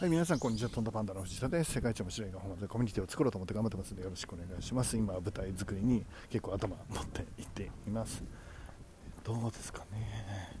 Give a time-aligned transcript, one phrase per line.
[0.00, 0.70] はい、皆さん、こんにちは。
[0.70, 1.72] トンダパンダの藤田です。
[1.72, 4.96] 世界一面白い画本でコミュニティを作ろうと思って頑張ってますので、よろしくお願いします。
[4.96, 8.24] 今、舞台作りに結構頭持っていっています。
[9.22, 10.56] どうですかね。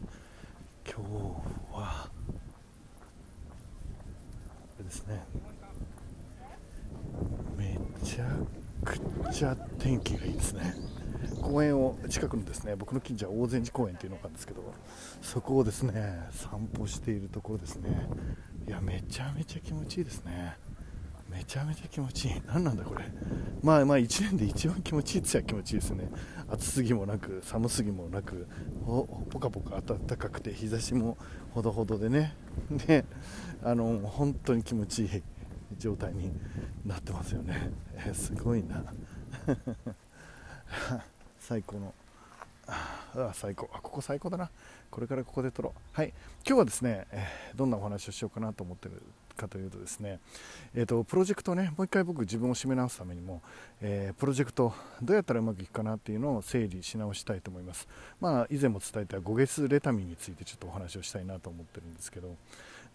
[0.84, 1.00] 今日
[1.72, 2.10] は、あ
[4.76, 5.24] れですね。
[7.56, 8.26] めちゃ
[8.84, 10.74] くちゃ天気がいいですね。
[11.40, 14.62] 公園を近くのですね僕の近所は大善寺公園というのがあるんですけど
[15.20, 18.08] そこをですね散歩しているところですね
[18.70, 20.56] いやめちゃめちゃ気持ちいいですね。
[21.28, 22.42] めちゃめちゃ気持ちいい。
[22.46, 23.04] 何なんだこれ。
[23.64, 26.08] まあまあ1年で一番気持ちいいって言っ気持ちいいですね。
[26.48, 28.46] 暑すぎもなく寒すぎもなく
[29.28, 31.18] ぽかぽか暖かくて日差しも
[31.52, 32.36] ほどほどでね。
[32.86, 33.04] で
[33.64, 35.22] あの本当に気持ちいい
[35.76, 36.30] 状態に
[36.86, 37.72] なってますよね、
[38.06, 38.84] え、すごいな。
[41.40, 41.92] 最高の。
[43.14, 43.68] あ最高。
[43.72, 44.50] あここ最高だな。
[44.90, 45.80] これからここで撮ろう。
[45.92, 46.12] はい。
[46.46, 49.02] 今日はですね、えー、どんなお話をしようかなと思ってる
[49.36, 50.20] かというとですね、
[50.74, 53.40] えーと、プロジェクトねもう一回僕自分を締め直すためにも、
[53.80, 57.88] えー、プロジェクトどうやったらうまくいくかなっていうのを整理し直したいと思います。
[58.20, 62.36] まあ以前も伝えた5月レタミンについてちょっとお話をしたいなと思ってるんですけど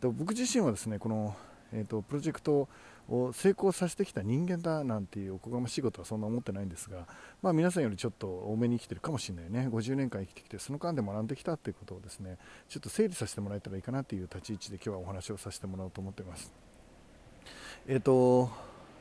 [0.02, 1.36] で僕自身はですねこの
[1.73, 2.67] えーと、プロジェクトを
[3.09, 7.08] を成功させてきた人間だなんていうおこがましいことはそんな思ってないんですが、
[7.42, 16.52] まあ、皆さんよりちょっと多めに生きてるかもしれないね50年間生きてきてその間で学んできたということをですねちょっと整理させてもらえたらいいかなという立ち位置で今日はお話をさせてもらおうと思っています。
[17.88, 18.50] えーと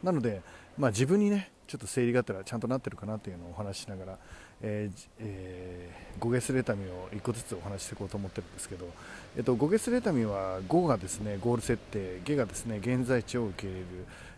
[0.03, 0.43] なので、
[0.77, 4.19] まあ、自分にねちょっと整理がてらちゃんとなってるかなというのをお話ししながら、
[4.67, 8.87] えーえー、5月レタミを1個ずつお話していこうと思ってるんですけど、
[9.37, 13.87] えーと、5月レタミは5がですねゴール設定、下がですね現在地を受け入れる、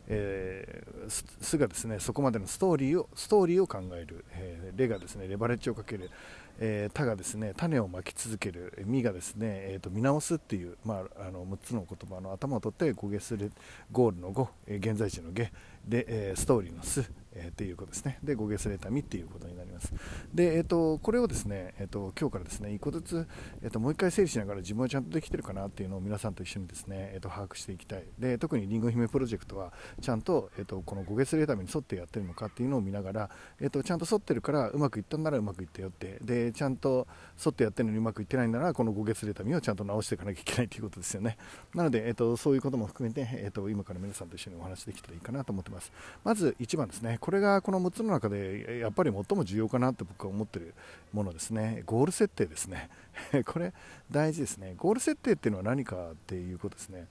[0.09, 6.11] えー、すがですねそこまでのストーリーをストーリーを考える、えー、レがですねレバレッジをかける、
[6.59, 13.49] えー、他がですね種をまき続ける、ミがですね、えーと、見直すっていう、まあ、あの6つの言葉の頭を取って5月レ
[13.93, 15.45] ゴールの5、えー、現在地の下
[15.87, 18.19] で、えー、ストーリーのス、えー、っていうことですね。
[18.23, 19.93] で、5月レタミっていうことになります。
[20.35, 23.27] で、えっ、ー、と、これをですね、えっ、ー、と、今日からですね、1個ずつ、
[23.63, 28.05] えっ、と、もう一回整理しながら自分はちゃんとできてるかなっていうのを皆さんと一緒にですね、えっ、と、把握していきたい。
[28.19, 37.07] で、特にりんご姫プロジェクトは、ちゃんと、えっ、と、この5月レタミに沿ってやってるのかっていうのを見ながら、えっ、と、ちゃんと沿ってるからうまくいったんならうまくいったよって、で、ちゃんと
[37.45, 41.37] 沿ってやってるのにうまくいってないなら、この5月レタミをちゃんと直していかなきゃいけないということですよね。
[41.75, 45.93] なので、えっ、と、そういうことも含めて、えっ、と、今から皆さんと一緒にお話できたらいいかなと思ってます。
[46.25, 47.19] まず1番ですね。
[47.27, 50.75] これがこの6つの中でやっぱり最も重要かなって僕は思っている
[51.13, 52.89] ものですね、ゴール設定ですね、
[53.45, 53.75] これ
[54.09, 57.09] 大事ですね、ゴール設定っていうのは何かっていうことですね、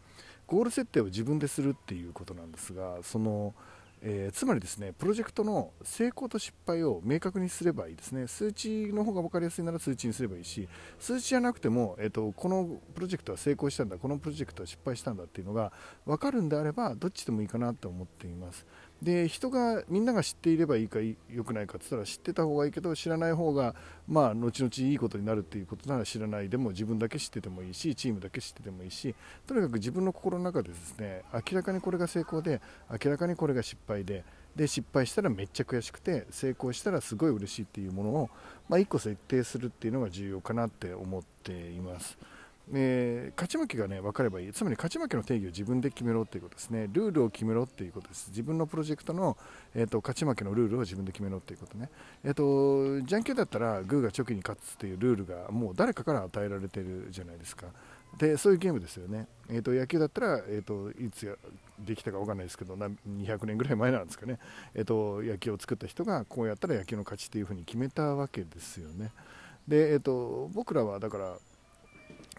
[0.48, 3.54] ゴール設定を自分でするっていうことなんですが、その
[4.08, 8.28] えー、つまりですねプロジェクトの成功と失敗を明確にすればいいですね。
[8.28, 10.68] 数値の方が分かりやすいなら数値にすればいいし
[11.00, 15.72] 数値じゃなくても、えーと、このプロジェクトは成功したんだこのプロジェクトは失敗したんだっていうのが
[16.06, 18.66] 分かるんであればどっちでもいいかなと思っています。
[19.02, 23.76] で人がみんなが知っていればいいかよくないかって言ったら知ってた方がいいけど知らない方が
[24.08, 29.14] まあ後々いいことになるっていうことなら知らないでも自分だけ知っててもいいしチームだけ知っててもいいし
[29.46, 34.24] とにかく自分の心の中でですね明らかにこれが成功で明らかにこれが失敗で
[34.56, 38.30] で失敗したらめっちゃ悔しくて成功したらすごい嬉しいっていうものを、
[38.70, 42.18] ま、1個設定するっていうのが重要かなって思っています。
[42.74, 49.38] えー、勝ち負けがね分かればいい、つまり勝ち負けの定義を自分で決めろということですね、ルールを決めろということです、自分のプロジェクトの、
[49.76, 51.90] えーと、勝ち負けのルールを自分で決めろということね、
[52.24, 57.68] えーと、じゃんけんだったらグーがチョキに勝つというルールがもう誰かから与えられてるじゃないですか、
[58.18, 61.38] でそういうゲームですよね、えーと、野球だったら、えー、といつ
[61.80, 64.40] できたか分かんないですけど、200年ぐらい前なんですかね、
[64.74, 69.12] えー、と野球を作った人がこうやったら野球の勝ちというふうに決めたわけですよね。
[69.68, 71.38] でえー、と僕らはだから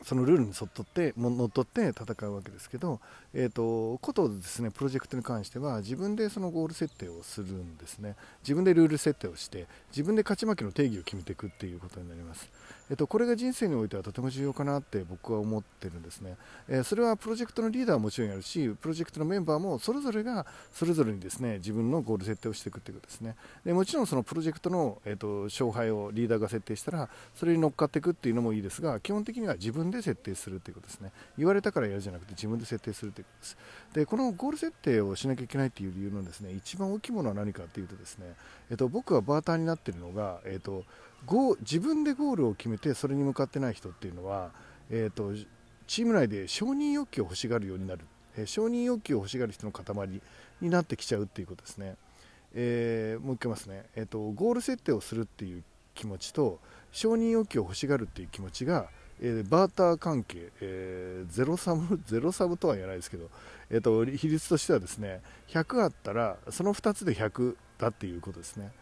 [0.03, 3.01] そのルールに沿っとってのっとって戦うわけですけど、
[3.33, 8.15] えーと、ことですねプロジェクトに関しては自分でそのゴール設定をするんですね。
[8.43, 12.49] 自分でルール設定をして自分で勝ち負けの定義を決めていくっていうことになります、
[12.91, 16.37] えーと、これが人生においてはとても重要かなって僕は思ってるんですね、
[16.69, 23.37] えー、それはプロジェクトのリーダーはもちろんやるしプロジェクトのメンバーもそれぞれがそれぞれにですね自分のゴール設定をしていくということですね。
[23.65, 31.13] でもちろんそのプロジェクトの、えーと勝敗をリーダーが設定したらそれに乗っかっていくっていうのもいいですが基本的には自分で設定するということですね。
[31.39, 33.57] 言われたからやるじゃなくて自分で設定するということです。
[33.95, 38.35] でこのゴール設定をしなきゃいけないという理由のですね一番大きいものは何かというとですね、
[38.71, 40.85] えっと、僕はバーターになっているのが、えっと、
[41.25, 44.51] ゴ自分でゴールを決めてそれに向かってない人っていうのは、
[44.91, 45.33] えっと、
[45.87, 48.03] チーム内で承認欲求を欲しがるようになる、
[48.37, 50.21] えー、承認欲求を欲しがる人の塊
[50.61, 51.97] になってきちゃうっていうことですね、
[52.55, 55.65] えー、もう一回ますね、えっと、ゴール設定をするっていう
[55.95, 56.61] 気持ちと
[56.93, 58.89] 承認欲求を欲しがるっていう気持ちが
[59.21, 63.31] えー、バーター関係、えー、ゼロサム ゼロサムとは言わないですけど、
[63.71, 68.73] えーと、比率としてはですね100あったらその2つで100だっていうことですね。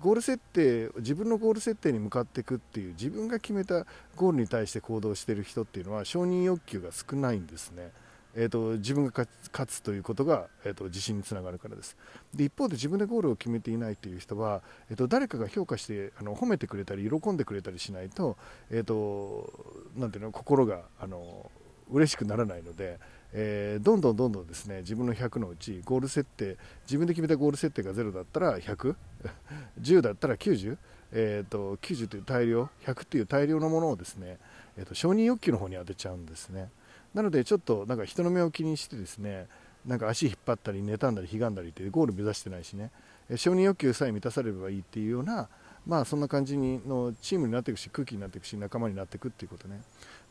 [0.00, 3.86] ゴール設定自分のゴール設定に向かっていくっていう自分が決めた
[4.16, 7.90] ゴールに対して行動している人っていうのは承認欲求が少ないんですね。
[8.36, 11.96] えーと、自分が勝つということが、えーと、自信につながるからです
[12.34, 18.36] で一方で自分でゴールを決めていないという人は、えーと、誰かが評価してあの褒めてくれたり喜んでくれたりしないと,、
[18.70, 19.52] えー、と
[19.96, 21.48] なんていうの心があの
[21.90, 22.98] 嬉しくならないので、
[23.36, 30.78] えー、どんどんどんどんですね自分の100のうちゴール設定自分で決めたゴール設定が0だったら10010 だったら90、
[31.12, 34.38] えーと、90という大量100という大量のものをですね、
[34.76, 36.70] えーと承認欲求の方に当てちゃうんですね。
[37.14, 39.46] なのでちょっとなんか人の目を気にしてですね
[39.86, 42.90] なんか足引っ張ったり妬んだりひがんだりってゴール目指してないしね
[43.36, 45.48] 承認欲求さえ満たされればいいっていうような
[45.86, 49.80] まあそんな感じにのチームになっていくし空気になっていくし仲間になっていくっていうことね。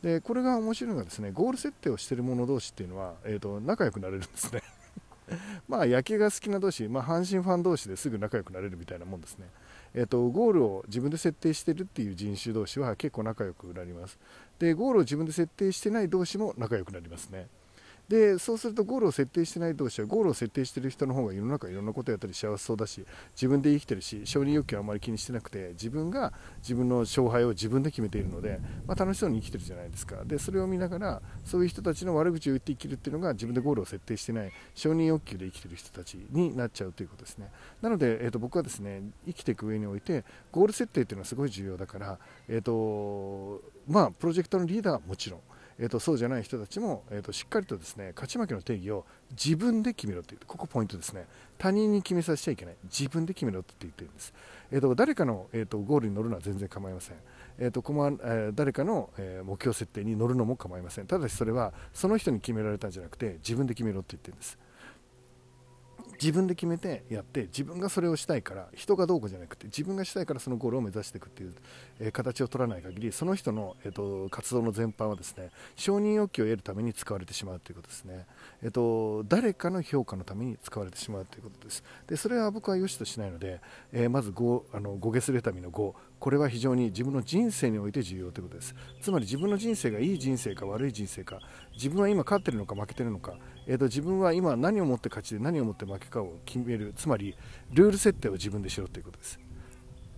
[0.02, 4.62] でこれが面白いのがですねゴール設定をしている者同士っていうのは、えーと、仲良くなれるんですね。
[5.68, 9.46] まあ野球が好きな同士、まあ、阪神ファン同士ですぐ仲良くなれるみたいなもんですね、
[9.94, 14.18] えーとゴールを自分で設定してるっていう人種同士は結構仲良くなります。
[14.58, 17.48] でゴールを自分で設定してない同士も仲良くなりますね。
[18.08, 23.04] でそうするとゴールを設定してない同士はゴールを設定している人の方が世の中いろんなことやったり幸せそうだし
[23.34, 30.24] 自分で生きてるし承認欲求はあまり気にしてなくて自分が自分の勝敗を自分で決めているので、まあ、楽しそうに生きてるじゃないですか。
[30.24, 37.50] でそれを見ながらそういう人たちの悪口を言って生きるっていうのが自分でゴールを設定してない承認欲求で生きてる人たちになっちゃうということですね。
[37.80, 42.18] なので、えー、と僕はですね生きていく上においてゴール設定っていうのはすごい重要だから、
[42.48, 45.40] えーとまあ、プロジェクトのリーダーはもちろん
[45.78, 51.26] えーと、そうじゃない人たちも、えーと、しっかりとですね勝ち負けの定義を自分で決めろというここポイントですね。
[51.58, 52.74] 他人に決めさせちゃいけない。
[52.84, 54.34] 自分で決めろって言ってるんです、
[54.70, 57.16] えーと、誰かの、えー、とゴールに乗るのは全然構いません、
[57.58, 61.06] えーとこまえ、誰かの、え、目標設定に乗るのも構いません。
[61.06, 64.58] ただしそれはその人に決められたんじゃなくて自分で決めろって言ってるんです。
[66.24, 71.54] 自分で決めてやって自分がそれをしたいから人がどうこうじゃなくて自分がしたいからそのゴールを目指していくっていう、
[72.00, 78.24] えー、形を取らない限りその人の、えーと、活動の全般はですね承認欲求を得るために使われてしまうということですね、
[78.62, 81.84] えーと、誰かの評価のために使われてしまうということです。
[82.06, 83.60] でそれは僕は良しとしないので、
[83.92, 85.92] えー、まず5あの5ゲスレタミの5
[86.24, 88.74] これは非常に自分の人生において重要ということです。
[89.02, 91.38] つまり自分の人生がいい人生か悪い人生か
[91.74, 93.36] 自分は今勝ってるのか負けてるのか、
[93.66, 97.36] えーと、自分は今何をもって勝ちで何をもって負けかを決めるつまり
[97.72, 99.38] ルール設定を自分でしろということです。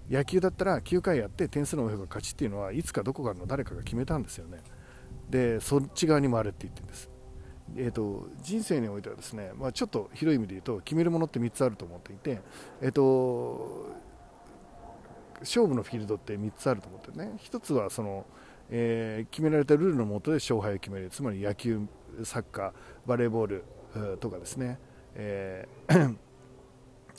[0.09, 4.59] 野球だったら9回やって点数の多い方が勝ちっていうのはいつかどこかの誰かが決めたんですよね。
[5.29, 7.11] でそっち側に回れって言ってるんです。
[7.75, 12.41] えーと、人生においてはですね、まあ、ちょっと広い意味で言うと決めるものって3つあると思っていて、
[12.81, 13.87] えーと、
[15.41, 17.33] 勝負のフィールドって3つあると思ってね。
[17.39, 18.27] 1つはその、
[18.71, 21.11] えー、決められたルールのもとで勝敗を決める。
[21.11, 21.87] つまり野球
[22.25, 22.73] サッカー
[23.07, 23.65] バレーボール
[24.21, 24.79] とかですね、
[25.15, 26.17] えー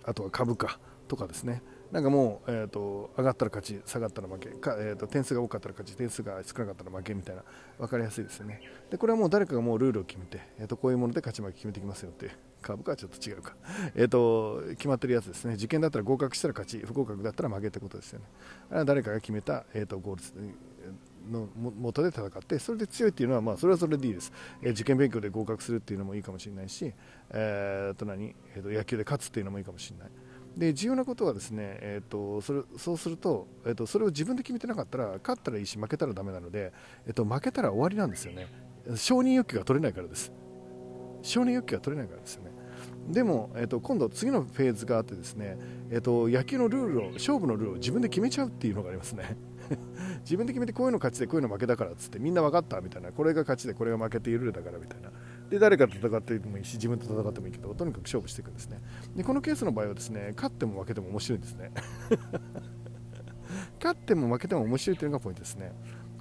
[0.03, 1.61] あとは株価とかですね。
[1.91, 7.43] なんかもう、えーと、上がったら勝ち下がったら負けか、えーと、点数が多かったら勝ち点数が少なかったら負けみたいな。
[7.77, 8.61] 分かりやすいですよね。
[8.89, 12.31] でこれはもう誰かがもうルールを決めて、えーと、こういうもので勝ち負け決めてきますよって
[12.61, 13.55] 株価はちょっと違うか、
[13.95, 15.53] えー、と決まってるやつですね。
[15.55, 18.25] 受験だったら合格したら勝ち不合格だったら負けってことですよね。
[18.69, 24.31] あれは誰かが決めた、えー、とゴールの元で戦ってそれで強いっていうのはまあそれはそれでいいです、
[24.61, 26.93] えー、受験勉強で合格するっていうのもいいかもしれないし、
[27.31, 30.09] えー、と何、えー、と野球で勝つっていうのもいいかもしれない。
[30.57, 36.73] で重要なことはですね、えーと、それそうすると,、えーと、それを自分で決めてなかったら勝ったらいいし負けたらだめなので、
[37.05, 38.47] えーと、負けたら終わりなんですよね。
[38.95, 40.31] 承認欲求が取れないからです。
[41.21, 42.51] 承認欲求が取れないからですよね。
[43.07, 45.57] でも、えー、と今度次のフェーズがあってですね、
[45.89, 49.37] えー、と野球のルールを勝負のルールを自分で決めちゃうっていうのがありますね。
[50.23, 53.11] 自分で決めてこういうの勝ちでこういうの負けだからっつってみんな分かったみたいな。
[53.11, 55.11] これが勝ちでこれが負けているルールだからみたいな。
[55.49, 58.81] で誰かと戦ってもいいし自分と戦ってもいいけどとにかく勝負していくんですね。
[59.15, 61.71] でこのケースの場合はですね勝っても負けても面白いんですね。
[63.81, 65.71] 勝っても負けても面白いというのがポイントですね。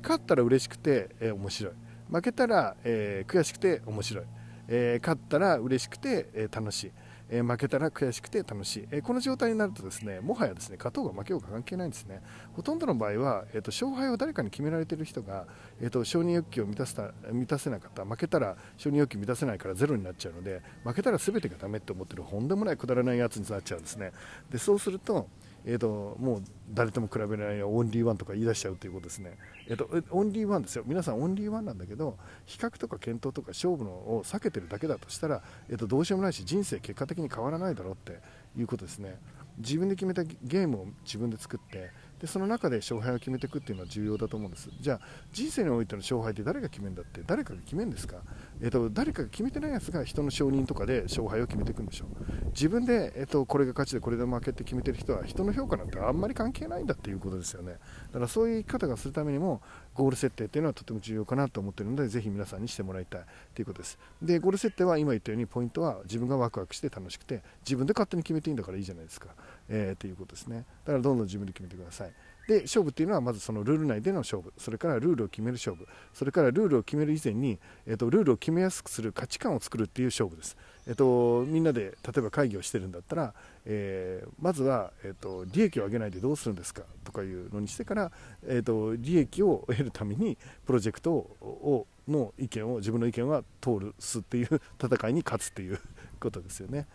[0.03, 1.73] 勝ったら嬉しくて、えー、面白い。
[2.11, 4.25] 負けたら、えー、悔しくて面白い、
[4.69, 6.93] え、勝ったら嬉しくて、え楽しい。
[7.29, 12.23] え、負けたら悔しくて楽しい、え、この状態になるとですねもはやですね勝とうが負けようが関係ないんですね。
[12.55, 15.47] ほとんどの場合は、えーと、勝敗を誰かに決められている人が、
[15.81, 24.13] えーと、承認欲求を満たした満たせなかった負けたら承認欲求満たせないからゼロになっちゃうので負けたら全てがダメって思ってるとんでもないくだらないやつになっちゃうんですね。
[24.51, 25.29] でそうすると
[25.69, 26.43] えーと、もう
[26.73, 30.85] 誰とも比べられないオンリーワンとか言い出しちゃうということですね、えーと、オンリーワンですよ。
[30.87, 38.21] 皆さんオンリーワンなんだけど比較とか検討とか勝負のを避けてるだけだとしたら、えーと、どうしようもないし人生結果的に変わらないだろうって
[38.57, 39.19] いうことですね。
[39.59, 44.69] 自分で決めたゲームを自分で作ってでその中で勝敗を決めていくっていうのは重要だと思うんです。
[44.81, 45.01] じゃあ
[45.33, 48.17] 人生においての勝敗って誰が決めるんだって誰かが決めるんですか、
[48.61, 52.47] えーと、誰かが決めてないやつが人の承認とかで勝敗を決めていくんでしょう。
[52.49, 57.73] 自分で、えーと、これが勝ちでこれで負けって決めてる人は人の評価なんてあんまり関係ないんだっていうことですよね。
[57.73, 59.61] だからそういう生き方がするためにも
[59.95, 63.21] ゴール設定っていうのはとても重要かなと思ってるのでぜひ皆さんにしてもらいたい
[63.55, 63.99] ということです。
[64.23, 69.29] でゴール設定は今言ったようにポイントは自分がワクワクして楽しくて自分で勝手に決めていいんだからいいじゃないですか、
[69.69, 70.65] えー、ということですね。
[70.85, 72.13] だからどんどん自分で決めてください。
[72.47, 74.53] で勝負っていうのはまずそのルール内での勝負。
[74.57, 75.89] それからルールを決める勝負。
[76.15, 83.35] それからルールを決める以前に、えーと、ルールを決めやすくする価値観を作るっていう勝負です、えーと、みんなで例えば会議をしてるんだったら、
[83.65, 86.83] えー、まずは、えーと、利益を上げないでどうするんですか？
[87.03, 88.13] とかいうのにしてから、
[88.47, 95.81] えー、と利益を得るためにプロジェクトをの意見を自分の意見は通るすっていう戦いに勝つっていう
[96.21, 96.87] ことですよね。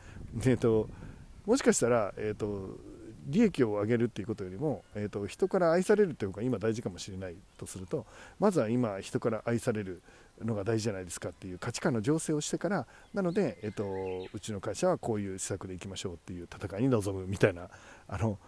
[0.46, 0.88] えー、と
[1.46, 2.78] もしかしたら、えーと
[3.28, 8.06] 利益を上げるっていうことよりも、えーと、人から愛されるというか今大事かもしれないとすると
[8.40, 10.02] まずは今人から愛される
[10.44, 17.70] のが大事じゃないですかっていう価値観の醸成をしてからなので、えーと、うちの会社はこういう施策でいきましょうっていう戦いに臨むみたいな
[18.08, 18.40] あの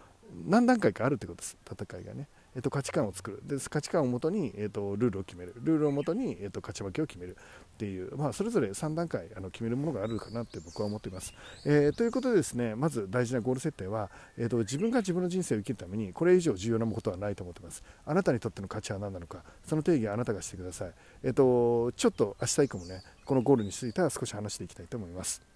[0.46, 2.26] 何段階かあるってことです戦いがね。
[2.54, 3.42] えっと、価値観を作る。
[3.44, 5.54] で価値観をもとに、えっと、ルールを決める。
[5.62, 7.36] ルールをもとに、えっと、勝ち負けを決める。
[7.74, 11.34] っていう、まあ、それぞれ3段階あの決めるものがあるかなって僕は思っています、
[11.64, 17.82] えー、ということでですねまず大事なゴール設定は、えっと、自分が自分の人生を生きるためにこれ以上重要なことはないと思っています。
[18.06, 20.92] あなたにとっての価値は何なのかその定義はあなたがしてください、
[21.24, 25.53] えっと、ちょっと明日以降もねこのゴールについては少し話していきたいと思います。